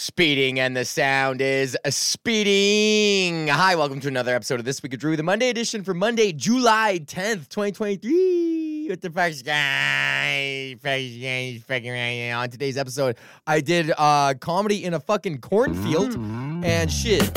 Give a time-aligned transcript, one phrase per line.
[0.00, 3.48] Speeding and the sound is speeding.
[3.48, 6.32] Hi, welcome to another episode of This Week of Drew, the Monday edition for Monday,
[6.32, 8.86] July 10th, 2023.
[8.88, 14.84] With the first guy, first guy, fucking right on today's episode, I did uh comedy
[14.84, 17.28] in a fucking cornfield and shit.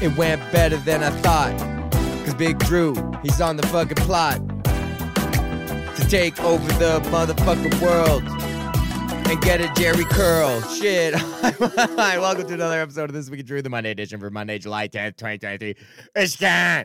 [0.00, 1.58] It went better than I thought.
[2.24, 2.94] Cause Big Drew,
[3.24, 4.36] he's on the fucking plot
[5.96, 8.51] to take over the motherfucking world
[9.32, 10.60] and get a Jheri Curl.
[10.74, 11.14] Shit.
[11.14, 14.58] Hi, welcome to another episode of This Week of Drew, the Monday edition for Monday,
[14.58, 15.74] July 10th, 2023.
[16.14, 16.84] It's gone.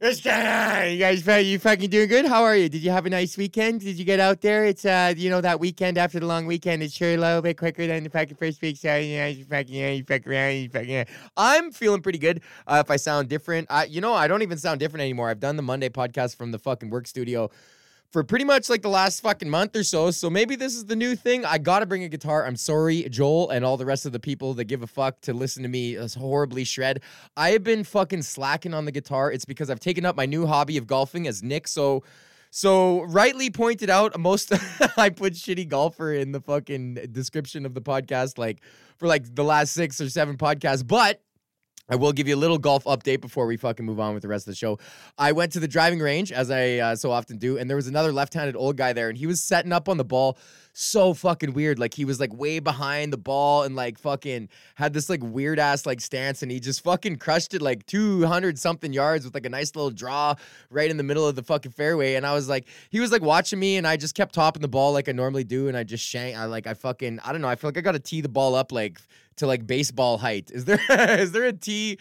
[0.00, 0.90] It's gone.
[0.90, 2.24] You guys, you fucking doing good?
[2.24, 2.70] How are you?
[2.70, 3.82] Did you have a nice weekend?
[3.82, 4.64] Did you get out there?
[4.64, 7.58] It's, uh, you know, that weekend after the long weekend, it's sure a little bit
[7.58, 8.78] quicker than the fucking first week.
[8.78, 11.04] So, yeah, you fucking, yeah, you fucking you fucking, yeah.
[11.36, 12.40] I'm feeling pretty good.
[12.66, 15.28] Uh, if I sound different, I, you know, I don't even sound different anymore.
[15.28, 17.50] I've done the Monday podcast from the fucking work studio
[18.10, 20.10] for pretty much like the last fucking month or so.
[20.10, 21.44] So maybe this is the new thing.
[21.44, 22.46] I gotta bring a guitar.
[22.46, 25.32] I'm sorry, Joel, and all the rest of the people that give a fuck to
[25.32, 27.02] listen to me uh, horribly shred.
[27.36, 29.30] I have been fucking slacking on the guitar.
[29.30, 31.68] It's because I've taken up my new hobby of golfing as Nick.
[31.68, 32.02] So.
[32.52, 34.50] So rightly pointed out, most
[34.96, 38.60] I put shitty golfer in the fucking description of the podcast, like
[38.96, 40.86] for like the last six or seven podcasts.
[40.86, 41.20] But
[41.88, 44.28] I will give you a little golf update before we fucking move on with the
[44.28, 44.78] rest of the show.
[45.16, 47.86] I went to the driving range, as I uh, so often do, and there was
[47.86, 50.36] another left handed old guy there, and he was setting up on the ball
[50.78, 51.78] so fucking weird.
[51.78, 55.58] Like, he was like way behind the ball and like fucking had this like weird
[55.58, 59.46] ass like stance, and he just fucking crushed it like 200 something yards with like
[59.46, 60.34] a nice little draw
[60.68, 62.14] right in the middle of the fucking fairway.
[62.14, 64.68] And I was like, he was like watching me, and I just kept topping the
[64.68, 66.36] ball like I normally do, and I just shank.
[66.36, 68.28] I like, I fucking, I don't know, I feel like I got to tee the
[68.28, 69.00] ball up like
[69.36, 70.50] to like baseball height.
[70.52, 71.98] Is there is there a tee?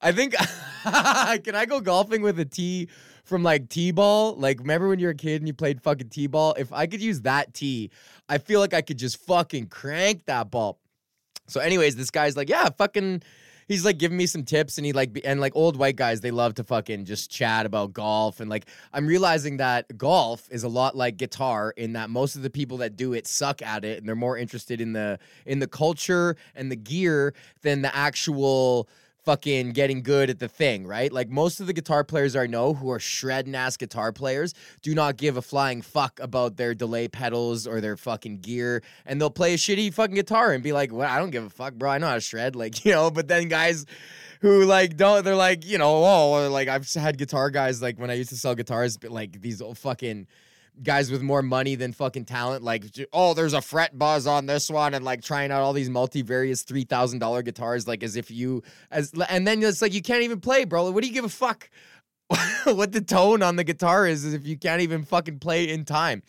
[0.00, 0.34] I think
[0.82, 2.88] can I go golfing with a tee
[3.24, 4.36] from like T-ball?
[4.36, 6.54] Like remember when you were a kid and you played fucking T-ball?
[6.58, 7.90] If I could use that tee,
[8.28, 10.78] I feel like I could just fucking crank that ball.
[11.48, 13.22] So anyways, this guy's like, "Yeah, fucking
[13.68, 16.30] he's like giving me some tips and he like and like old white guys they
[16.30, 20.68] love to fucking just chat about golf and like I'm realizing that golf is a
[20.68, 23.98] lot like guitar in that most of the people that do it suck at it
[23.98, 28.88] and they're more interested in the in the culture and the gear than the actual
[29.24, 31.12] fucking getting good at the thing, right?
[31.12, 34.94] Like most of the guitar players I know who are shredding ass guitar players do
[34.94, 38.82] not give a flying fuck about their delay pedals or their fucking gear.
[39.06, 41.50] And they'll play a shitty fucking guitar and be like, well, I don't give a
[41.50, 41.90] fuck, bro.
[41.90, 42.56] I know how to shred.
[42.56, 43.86] Like, you know, but then guys
[44.40, 48.10] who like don't, they're like, you know, oh, like I've had guitar guys like when
[48.10, 50.26] I used to sell guitars, but like these old fucking
[50.82, 52.62] guys with more money than fucking talent.
[52.62, 55.90] Like, oh, there's a fret buzz on this one, and like trying out all these
[55.90, 60.02] multivarious three thousand dollar guitars, like as if you as and then it's like you
[60.02, 60.90] can't even play, bro.
[60.90, 61.68] What do you give a fuck?
[62.64, 65.84] what the tone on the guitar is, is if you can't even fucking play in
[65.84, 66.22] time.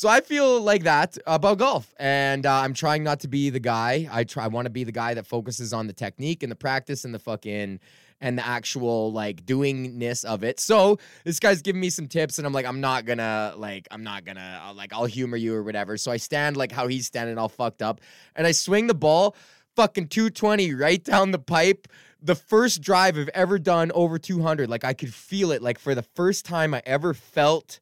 [0.00, 3.60] So I feel like that about golf, and uh, I'm trying not to be the
[3.60, 4.08] guy.
[4.10, 4.44] I try.
[4.44, 7.14] I want to be the guy that focuses on the technique and the practice and
[7.14, 7.80] the fucking
[8.18, 10.58] and the actual like doingness of it.
[10.58, 14.02] So this guy's giving me some tips, and I'm like, I'm not gonna like, I'm
[14.02, 15.98] not gonna I'll, like, I'll humor you or whatever.
[15.98, 18.00] So I stand like how he's standing, all fucked up,
[18.34, 19.36] and I swing the ball,
[19.76, 21.86] fucking 220 right down the pipe.
[22.22, 25.60] The first drive I've ever done over 200, like I could feel it.
[25.60, 27.80] Like for the first time I ever felt.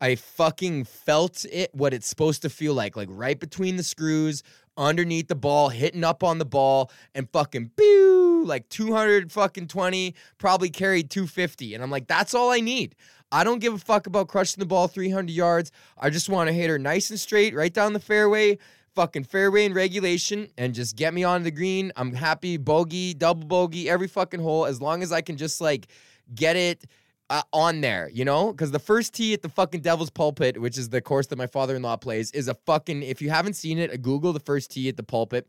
[0.00, 4.42] I fucking felt it, what it's supposed to feel like, like right between the screws,
[4.76, 10.14] underneath the ball, hitting up on the ball, and fucking pew, like 200 fucking 20,
[10.38, 11.74] probably carried 250.
[11.74, 12.94] And I'm like, that's all I need.
[13.30, 15.72] I don't give a fuck about crushing the ball 300 yards.
[15.98, 18.58] I just want to hit her nice and straight right down the fairway,
[18.94, 21.92] fucking fairway and regulation, and just get me on the green.
[21.96, 25.88] I'm happy, bogey, double bogey, every fucking hole, as long as I can just like
[26.34, 26.84] get it
[27.30, 28.52] uh, on there, you know?
[28.52, 31.46] Because the first tee at the fucking Devil's Pulpit, which is the course that my
[31.46, 34.70] father in law plays, is a fucking, if you haven't seen it, Google the first
[34.70, 35.46] tee at the pulpit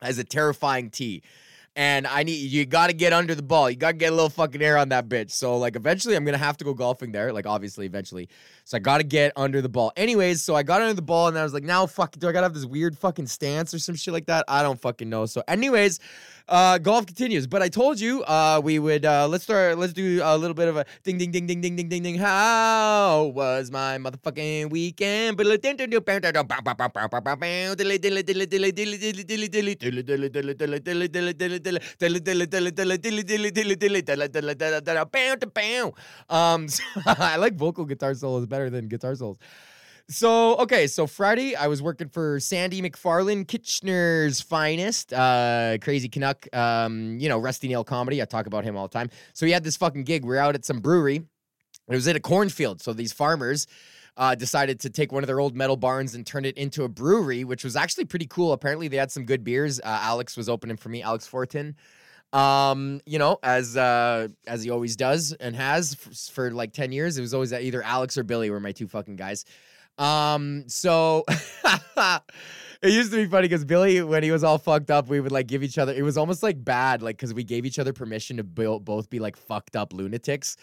[0.00, 1.22] as a terrifying tee.
[1.76, 3.70] And I need you got to get under the ball.
[3.70, 5.30] You got to get a little fucking air on that bitch.
[5.30, 7.32] So like eventually I'm gonna have to go golfing there.
[7.32, 8.28] Like obviously eventually.
[8.64, 9.92] So I got to get under the ball.
[9.96, 12.32] Anyways, so I got under the ball and I was like, now fuck, do I
[12.32, 14.44] gotta have this weird fucking stance or some shit like that?
[14.48, 15.26] I don't fucking know.
[15.26, 16.00] So anyways,
[16.48, 19.76] uh, golf continues, but I told you uh, we would uh, let's start.
[19.76, 22.14] Let's do a little bit of a ding, ding, ding, ding, ding, ding, ding, ding.
[22.16, 25.36] How was my motherfucking weekend?
[36.30, 39.36] Um, so I like vocal guitar solos better than guitar solos.
[40.10, 46.48] So, okay, so Friday I was working for Sandy McFarlane, Kitchener's finest, uh, crazy Canuck,
[46.56, 48.22] um, you know, Rusty Nail comedy.
[48.22, 49.10] I talk about him all the time.
[49.34, 50.24] So he had this fucking gig.
[50.24, 51.16] We are out at some brewery.
[51.16, 52.80] It was in a cornfield.
[52.80, 53.66] So these farmers,
[54.16, 56.88] uh, decided to take one of their old metal barns and turn it into a
[56.88, 58.52] brewery, which was actually pretty cool.
[58.52, 59.78] Apparently, they had some good beers.
[59.78, 61.76] Uh, Alex was opening for me, Alex Fortin.
[62.32, 66.92] Um, you know, as uh, as he always does and has for, for like ten
[66.92, 67.16] years.
[67.16, 69.44] It was always either Alex or Billy were my two fucking guys.
[69.98, 71.24] Um, so
[72.82, 75.32] it used to be funny because Billy, when he was all fucked up, we would
[75.32, 75.92] like give each other.
[75.92, 79.10] It was almost like bad, like because we gave each other permission to bo- both
[79.10, 80.56] be like fucked up lunatics.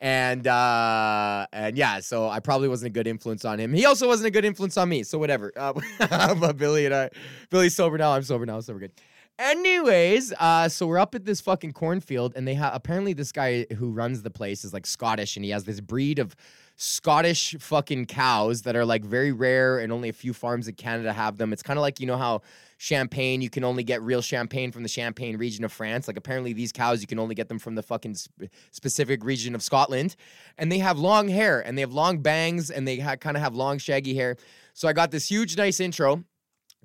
[0.00, 3.72] And uh and yeah, so I probably wasn't a good influence on him.
[3.72, 5.02] He also wasn't a good influence on me.
[5.02, 5.52] So whatever.
[5.56, 5.74] Uh,
[6.34, 7.10] but Billy and I,
[7.50, 8.12] Billy's sober now.
[8.12, 8.92] I'm sober now, so we're good.
[9.38, 13.66] Anyways, uh, so we're up at this fucking cornfield, and they have apparently this guy
[13.76, 16.34] who runs the place is like Scottish, and he has this breed of
[16.74, 21.12] Scottish fucking cows that are like very rare, and only a few farms in Canada
[21.12, 21.52] have them.
[21.52, 22.42] It's kind of like you know how
[22.78, 26.08] champagne you can only get real champagne from the Champagne region of France.
[26.08, 29.54] Like apparently these cows you can only get them from the fucking sp- specific region
[29.54, 30.16] of Scotland,
[30.56, 33.42] and they have long hair and they have long bangs and they ha- kind of
[33.44, 34.36] have long shaggy hair.
[34.74, 36.24] So I got this huge nice intro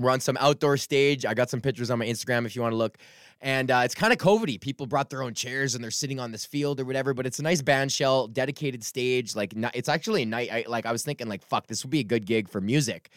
[0.03, 1.25] we're on some outdoor stage.
[1.25, 2.97] I got some pictures on my Instagram if you want to look.
[3.41, 4.61] And uh, it's kind of COVIDy.
[4.61, 7.13] People brought their own chairs and they're sitting on this field or whatever.
[7.13, 9.35] But it's a nice band shell, dedicated stage.
[9.35, 10.49] Like it's actually a night.
[10.51, 13.09] I, like I was thinking, like fuck, this would be a good gig for music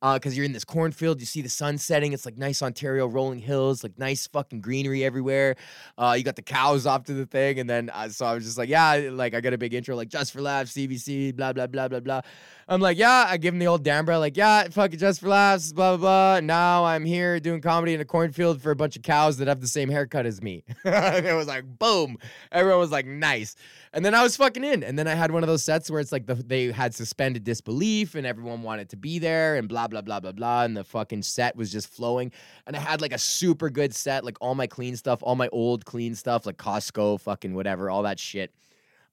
[0.00, 1.20] because uh, you're in this cornfield.
[1.20, 2.12] You see the sun setting.
[2.12, 5.56] It's like nice Ontario rolling hills, like nice fucking greenery everywhere.
[5.96, 8.44] Uh, you got the cows off to the thing, and then uh, so I was
[8.44, 11.52] just like, yeah, like I got a big intro, like just for laughs, CBC, blah
[11.52, 12.20] blah blah blah blah.
[12.68, 15.28] I'm like, yeah, I give him the old Danbra, like, yeah, fuck it, just for
[15.28, 16.46] laughs, blah blah blah.
[16.46, 19.60] Now I'm here doing comedy in a cornfield for a bunch of cows that have
[19.60, 20.64] the same haircut as me.
[20.84, 22.18] it was like, boom.
[22.52, 23.54] Everyone was like, nice.
[23.94, 24.82] And then I was fucking in.
[24.82, 27.44] And then I had one of those sets where it's like the, they had suspended
[27.44, 30.64] disbelief and everyone wanted to be there and blah, blah, blah, blah, blah.
[30.64, 32.32] And the fucking set was just flowing.
[32.66, 35.48] And I had like a super good set, like all my clean stuff, all my
[35.52, 38.52] old clean stuff, like Costco, fucking whatever, all that shit.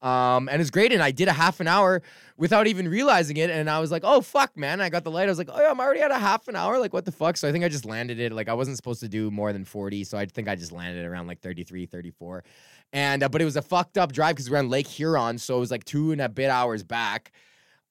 [0.02, 0.92] Um, and it's great.
[0.92, 2.02] And I did a half an hour
[2.38, 3.52] without even realizing it.
[3.52, 4.82] And I was like, oh, fuck, man.
[4.82, 5.26] I got the light.
[5.26, 6.80] I was like, oh, yeah, I'm already at a half an hour.
[6.80, 7.38] Like, what the fuck?
[7.38, 8.32] So I think I just landed it.
[8.32, 10.04] Like, I wasn't supposed to do more than 40.
[10.06, 12.44] So I think I just landed around like 33, 34.
[12.94, 15.38] And, uh, but it was a fucked up drive because we're on Lake Huron.
[15.38, 17.32] So it was like two and a bit hours back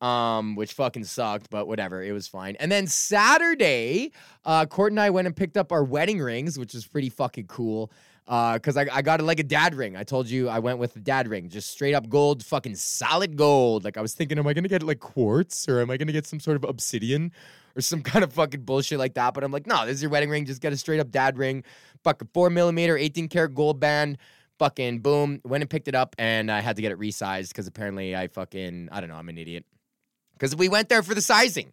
[0.00, 2.56] um, which fucking sucked, but whatever, it was fine.
[2.58, 4.12] And then Saturday,
[4.44, 7.46] uh, Court and I went and picked up our wedding rings, which is pretty fucking
[7.46, 7.90] cool
[8.26, 9.96] Uh, because uh, I, I got it like a dad ring.
[9.96, 13.36] I told you I went with the dad ring, just straight up gold, fucking solid
[13.36, 13.84] gold.
[13.84, 16.26] Like I was thinking, am I gonna get like quartz or am I gonna get
[16.26, 17.32] some sort of obsidian
[17.76, 19.34] or some kind of fucking bullshit like that?
[19.34, 20.46] But I'm like, no, this is your wedding ring.
[20.46, 21.64] Just get a straight up dad ring,
[22.04, 24.16] fucking four millimeter, 18 karat gold band.
[24.60, 27.66] Fucking boom, went and picked it up, and I had to get it resized because
[27.66, 29.64] apparently I fucking I don't know, I'm an idiot.
[30.34, 31.72] Because we went there for the sizing.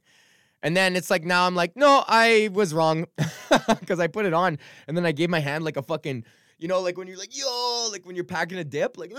[0.63, 3.05] And then it's like now I'm like, no, I was wrong
[3.79, 4.57] because I put it on
[4.87, 6.23] and then I gave my hand like a fucking
[6.59, 9.13] you know, like when you're like, yo, like when you're packing a dip, like,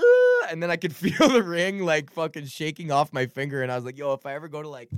[0.50, 3.62] and then I could feel the ring like fucking shaking off my finger.
[3.62, 4.91] And I was like, yo, if I ever go to like,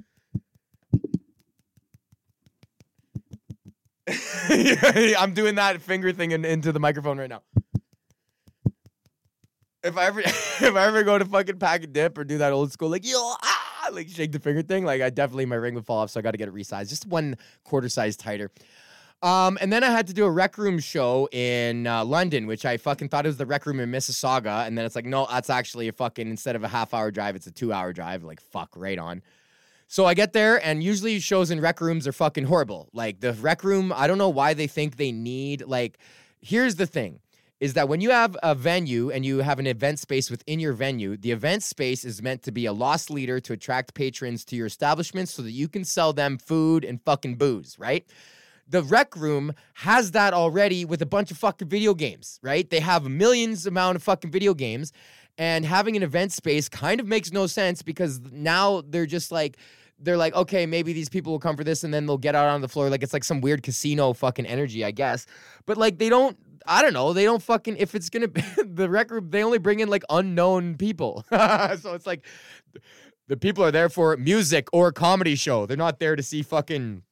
[5.19, 7.43] I'm doing that finger thing in, into the microphone right now.
[9.82, 12.52] If I ever, if I ever go to fucking pack a dip or do that
[12.52, 15.74] old school, like, yo, ah, like shake the finger thing, like I definitely, my ring
[15.74, 16.10] would fall off.
[16.10, 18.50] So I got to get it resized, just one quarter size tighter.
[19.22, 22.64] Um, and then I had to do a rec room show in uh, London, which
[22.64, 24.66] I fucking thought it was the rec room in Mississauga.
[24.66, 27.36] And then it's like, no, that's actually a fucking, instead of a half hour drive,
[27.36, 28.24] it's a two hour drive.
[28.24, 29.22] Like, fuck, right on.
[29.88, 32.88] So I get there, and usually shows in rec rooms are fucking horrible.
[32.92, 35.98] Like, the rec room, I don't know why they think they need, like,
[36.40, 37.18] here's the thing
[37.61, 40.73] is that when you have a venue and you have an event space within your
[40.73, 44.57] venue, the event space is meant to be a loss leader to attract patrons to
[44.57, 48.07] your establishment so that you can sell them food and fucking booze, right?
[48.71, 52.71] the rec room has that already with a bunch of fucking video games, right?
[52.71, 54.93] They have millions amount of fucking video games
[55.37, 59.57] and having an event space kind of makes no sense because now they're just like
[60.02, 62.49] they're like, okay, maybe these people will come for this and then they'll get out
[62.49, 62.88] on the floor.
[62.88, 65.26] Like it's like some weird casino fucking energy, I guess.
[65.67, 67.12] But like they don't I don't know.
[67.12, 70.05] They don't fucking if it's gonna be the rec room, they only bring in like
[70.11, 71.25] unknown people.
[71.31, 72.25] so it's like
[73.29, 75.67] the people are there for music or comedy show.
[75.67, 77.02] They're not there to see fucking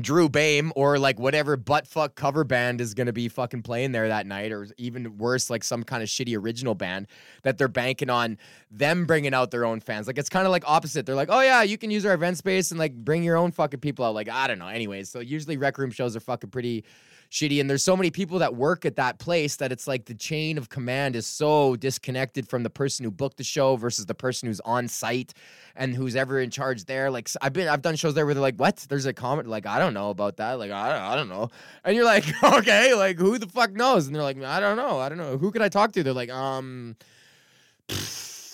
[0.00, 4.08] Drew Behm or like whatever butt fuck cover band is gonna be fucking playing there
[4.08, 7.08] that night, or even worse, like some kind of shitty original band
[7.42, 8.38] that they're banking on
[8.70, 10.06] them bringing out their own fans.
[10.06, 11.04] Like it's kind of like opposite.
[11.04, 13.52] They're like, oh yeah, you can use our event space and like bring your own
[13.52, 14.14] fucking people out.
[14.14, 14.68] Like I don't know.
[14.68, 16.84] Anyways, so usually rec room shows are fucking pretty
[17.32, 17.60] shitty.
[17.60, 20.58] And there's so many people that work at that place that it's like the chain
[20.58, 24.48] of command is so disconnected from the person who booked the show versus the person
[24.48, 25.32] who's on site
[25.74, 27.10] and who's ever in charge there.
[27.10, 28.76] Like I've been, I've done shows there where they're like, "What?
[28.88, 30.58] There's a comment." Like I don't know about that.
[30.58, 31.48] Like I, don't, I don't know.
[31.84, 34.06] And you're like, okay, like who the fuck knows?
[34.06, 35.00] And they're like, I don't know.
[35.00, 35.38] I don't know.
[35.38, 36.02] Who can I talk to?
[36.02, 36.96] They're like, um.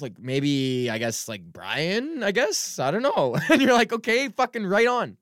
[0.00, 2.78] like maybe I guess like Brian, I guess.
[2.78, 3.37] I don't know.
[3.49, 5.16] and you're like, okay, fucking right on.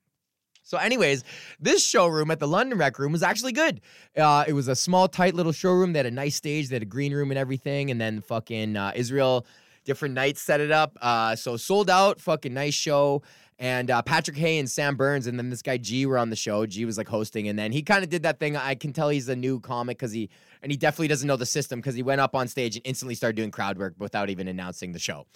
[0.67, 1.23] So, anyways,
[1.61, 3.81] this showroom at the London Rec Room was actually good.
[4.17, 5.93] Uh, it was a small, tight little showroom.
[5.93, 6.71] They had a nice stage.
[6.71, 7.93] They had a green room and everything.
[7.93, 9.47] And then fucking uh, Israel,
[9.85, 10.99] different nights set it up.
[11.01, 12.21] Uh, so sold out.
[12.21, 13.23] Fucking nice show.
[13.61, 16.37] And uh, Patrick Hay and Sam Burns, and then this guy G were on the
[16.37, 16.67] show.
[16.67, 18.55] G was like hosting, and then he kind of did that thing.
[18.55, 20.29] I can tell he's a new comic because he,
[20.63, 23.15] and he definitely doesn't know the system because he went up on stage and instantly
[23.15, 25.27] started doing crowd work without even announcing the show.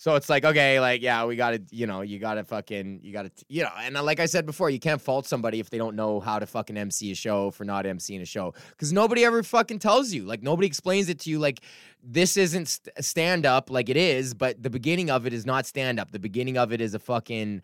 [0.00, 3.00] So it's like, okay, like, yeah, we got to, you know, you got to fucking,
[3.02, 5.60] you got to, you know, and uh, like I said before, you can't fault somebody
[5.60, 8.54] if they don't know how to fucking MC a show for not MCing a show.
[8.78, 10.24] Cause nobody ever fucking tells you.
[10.24, 11.38] Like, nobody explains it to you.
[11.38, 11.60] Like,
[12.02, 15.66] this isn't st- stand up like it is, but the beginning of it is not
[15.66, 16.12] stand up.
[16.12, 17.60] The beginning of it is a fucking,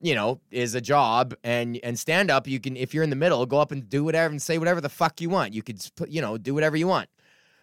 [0.00, 2.48] you know, is a job and and stand up.
[2.48, 4.80] You can if you're in the middle, go up and do whatever and say whatever
[4.80, 5.52] the fuck you want.
[5.52, 7.10] You could you know, do whatever you want.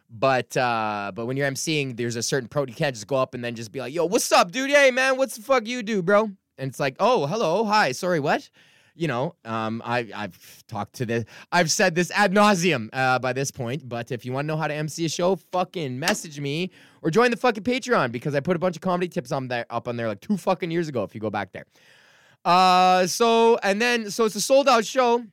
[0.10, 2.66] But uh, but when you're emceeing, there's a certain pro.
[2.66, 4.70] You can't just go up and then just be like, "Yo, what's up, dude?
[4.70, 8.20] Hey, man, what's the fuck you do, bro?" And it's like, "Oh, hello, hi, sorry,
[8.20, 8.50] what?"
[8.96, 13.34] You know, um, I I've talked to this, I've said this ad nauseum uh, by
[13.34, 13.90] this point.
[13.90, 16.70] But if you want to know how to MC a show, fucking message me
[17.02, 19.66] or join the fucking Patreon because I put a bunch of comedy tips on there
[19.72, 21.02] up on there like two fucking years ago.
[21.02, 21.66] If you go back there,
[22.46, 25.24] uh, so and then so it's a sold out show.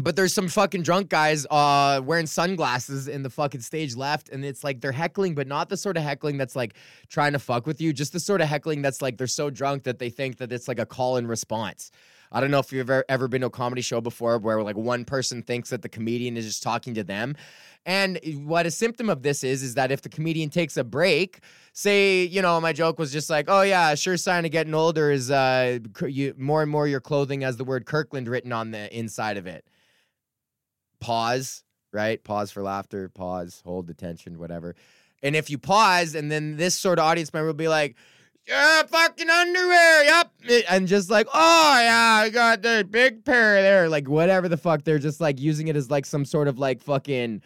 [0.00, 4.44] But there's some fucking drunk guys uh, wearing sunglasses in the fucking stage left, and
[4.44, 6.74] it's like they're heckling, but not the sort of heckling that's like
[7.08, 7.92] trying to fuck with you.
[7.92, 10.68] Just the sort of heckling that's like they're so drunk that they think that it's
[10.68, 11.90] like a call and response.
[12.30, 15.04] I don't know if you've ever, been to a comedy show before where like one
[15.04, 17.36] person thinks that the comedian is just talking to them.
[17.86, 21.40] And what a symptom of this is, is that if the comedian takes a break,
[21.72, 25.10] say, you know, my joke was just like, oh yeah, sure sign of getting older
[25.10, 28.94] is uh, you, more and more your clothing has the word Kirkland written on the
[28.96, 29.64] inside of it
[31.00, 32.22] pause, right?
[32.22, 34.74] Pause for laughter, pause, hold the tension, whatever.
[35.22, 37.96] And if you pause, and then this sort of audience member will be like,
[38.48, 40.32] yeah, fucking underwear, yep.
[40.70, 43.88] And just like, oh yeah, I got the big pair there.
[43.90, 44.84] Like whatever the fuck.
[44.84, 47.42] They're just like using it as like some sort of like fucking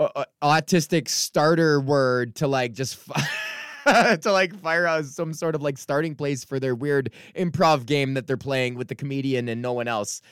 [0.00, 2.98] uh, uh autistic starter word to like just
[3.86, 8.14] to like fire out some sort of like starting place for their weird improv game
[8.14, 10.22] that they're playing with the comedian and no one else.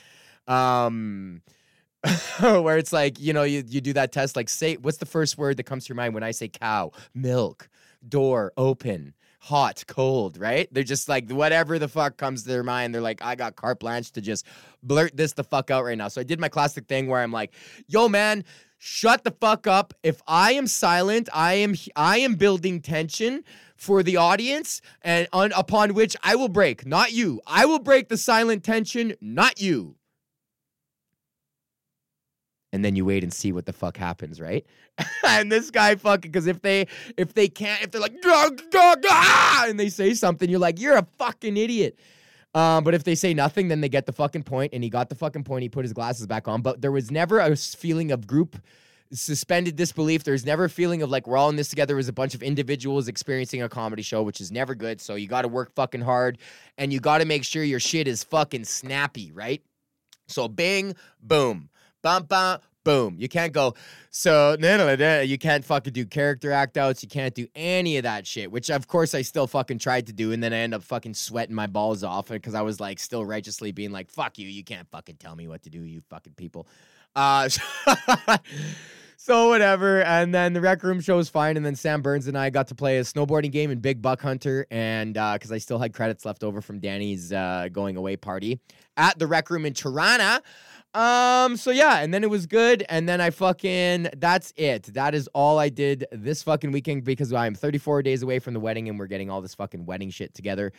[0.45, 1.41] Um
[2.39, 5.37] where it's like, you know, you, you do that test, like, say, what's the first
[5.37, 6.91] word that comes to your mind when I say cow?
[7.13, 7.69] Milk,
[8.07, 10.67] door, open, hot, cold, right?
[10.71, 13.79] They're just like, whatever the fuck comes to their mind, they're like, I got carte
[13.79, 14.45] blanche to just
[14.81, 16.07] blurt this the fuck out right now.
[16.07, 17.53] So I did my classic thing where I'm like,
[17.87, 18.45] yo, man,
[18.79, 19.93] shut the fuck up.
[20.01, 23.43] If I am silent, I am I am building tension
[23.75, 27.41] for the audience and on, upon which I will break, not you.
[27.45, 29.95] I will break the silent tension, not you
[32.73, 34.65] and then you wait and see what the fuck happens, right?
[35.27, 36.87] and this guy fucking because if they
[37.17, 41.07] if they can't if they're like ah, and they say something, you're like you're a
[41.17, 41.97] fucking idiot.
[42.53, 45.07] Um, but if they say nothing, then they get the fucking point, and he got
[45.07, 45.63] the fucking point.
[45.63, 48.57] He put his glasses back on, but there was never a feeling of group
[49.13, 50.23] suspended disbelief.
[50.23, 52.43] There's never a feeling of like we're all in this together as a bunch of
[52.43, 55.01] individuals experiencing a comedy show, which is never good.
[55.01, 56.39] So you got to work fucking hard,
[56.77, 59.61] and you got to make sure your shit is fucking snappy, right?
[60.27, 61.69] So bing, boom.
[62.01, 63.15] Bum, bum, boom.
[63.19, 63.75] You can't go,
[64.09, 67.03] so, no, no, no, you can't fucking do character act outs.
[67.03, 70.13] You can't do any of that shit, which of course I still fucking tried to
[70.13, 70.31] do.
[70.31, 73.23] And then I end up fucking sweating my balls off because I was like still
[73.23, 74.47] righteously being like, fuck you.
[74.47, 76.67] You can't fucking tell me what to do, you fucking people.
[77.15, 77.49] Uh,
[79.17, 80.01] so whatever.
[80.01, 81.57] And then the rec room show was fine.
[81.57, 84.21] And then Sam Burns and I got to play a snowboarding game in Big Buck
[84.21, 84.65] Hunter.
[84.71, 88.59] And because uh, I still had credits left over from Danny's uh, going away party
[88.97, 90.43] at the rec room in Toronto.
[90.93, 94.83] Um, so yeah, and then it was good, and then I fucking that's it.
[94.93, 98.59] That is all I did this fucking weekend because I'm 34 days away from the
[98.59, 100.73] wedding and we're getting all this fucking wedding shit together.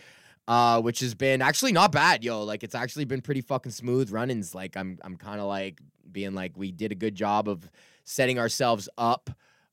[0.48, 2.42] Uh, which has been actually not bad, yo.
[2.42, 4.56] Like it's actually been pretty fucking smooth runnings.
[4.56, 7.70] Like I'm I'm kind of like being like we did a good job of
[8.04, 9.30] setting ourselves up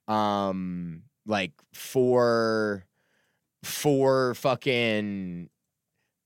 [0.07, 2.85] um like for
[3.63, 5.49] for fucking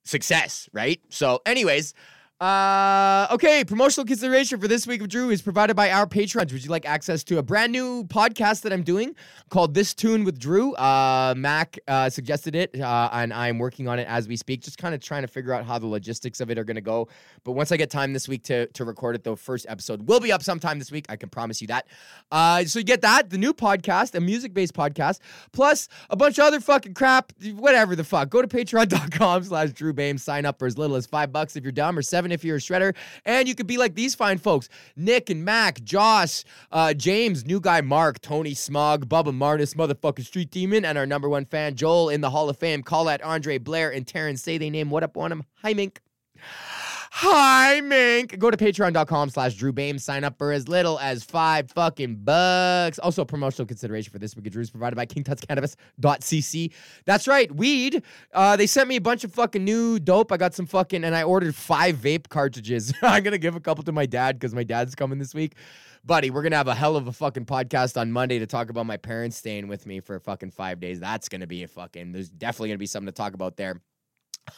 [0.04, 1.02] success, right?
[1.10, 1.94] So anyways,
[2.40, 6.52] uh, okay, promotional consideration for this week of Drew is provided by our patrons.
[6.52, 9.16] Would you like access to a brand new podcast that I'm doing
[9.50, 10.74] called This Tune with Drew?
[10.74, 14.62] Uh, Mac uh, suggested it, uh, and I'm working on it as we speak.
[14.62, 16.82] Just kind of trying to figure out how the logistics of it are going to
[16.82, 17.08] go.
[17.46, 20.20] But once I get time this week to to record it, the first episode will
[20.20, 21.06] be up sometime this week.
[21.08, 21.88] I can promise you that.
[22.30, 25.20] Uh, so you get that, the new podcast, a music based podcast,
[25.54, 28.30] plus a bunch of other fucking crap, whatever the fuck.
[28.30, 31.64] Go to patreon.com slash Drew Behm, sign up for as little as five bucks if
[31.64, 32.96] you're dumb, or seven seven if you're a shredder.
[33.26, 37.60] And you could be like these fine folks Nick and Mac, Joss, uh, James, new
[37.60, 42.10] guy Mark, Tony Smog, Bubba Martis, motherfucking Street Demon, and our number one fan Joel
[42.10, 42.82] in the Hall of Fame.
[42.82, 45.44] Call that Andre Blair and Terrence say they name what up on him.
[45.62, 46.00] Hi, Mink.
[47.18, 48.40] Hi, Mink.
[48.40, 50.02] Go to patreon.com slash Drew Behm.
[50.02, 52.98] Sign up for as little as five fucking bucks.
[52.98, 56.74] Also, promotional consideration for this week of Drew's provided by KingTutsCannabis.cc.
[57.06, 58.02] That's right, weed.
[58.34, 60.32] Uh, they sent me a bunch of fucking new dope.
[60.32, 62.92] I got some fucking, and I ordered five vape cartridges.
[63.04, 65.54] I'm going to give a couple to my dad because my dad's coming this week.
[66.04, 68.72] Buddy, we're going to have a hell of a fucking podcast on Monday to talk
[68.72, 71.00] about my parents staying with me for fucking five days.
[71.00, 73.56] That's going to be a fucking, there's definitely going to be something to talk about
[73.56, 73.80] there.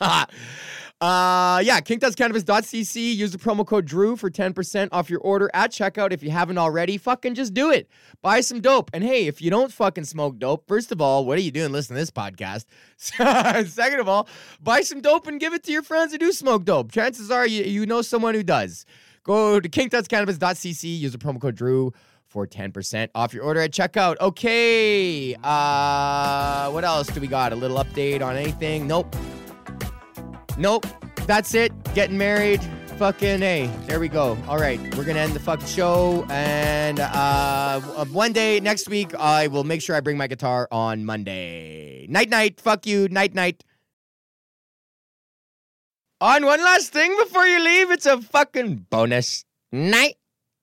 [0.02, 3.16] Uh yeah, kingtutscannabis.cc.
[3.16, 6.12] Use the promo code Drew for 10% off your order at checkout.
[6.12, 7.90] If you haven't already, fucking just do it.
[8.22, 8.90] Buy some dope.
[8.94, 11.72] And hey, if you don't fucking smoke dope, first of all, what are you doing
[11.72, 12.66] listening to this podcast?
[12.98, 14.28] Second of all,
[14.62, 16.92] buy some dope and give it to your friends who do smoke dope.
[16.92, 18.86] Chances are you, you know someone who does.
[19.24, 21.00] Go to kingtutscannabis.cc.
[21.00, 21.92] Use the promo code Drew
[22.26, 24.18] for 10% off your order at checkout.
[24.20, 25.36] Okay.
[25.44, 27.54] Uh what else do we got?
[27.54, 28.88] A little update on anything?
[28.88, 29.16] Nope.
[30.58, 30.86] Nope.
[31.28, 31.72] That's it.
[31.94, 32.62] Getting married.
[32.98, 33.70] Fucking hey.
[33.88, 34.38] There we go.
[34.48, 34.80] All right.
[34.96, 36.26] We're gonna end the fucking show.
[36.30, 41.04] And uh one day next week I will make sure I bring my guitar on
[41.04, 42.08] Monday.
[42.08, 42.62] Night night.
[42.62, 43.10] Fuck you.
[43.10, 43.64] Night night.
[46.22, 49.44] On one last thing before you leave, it's a fucking bonus.
[49.72, 50.16] Night.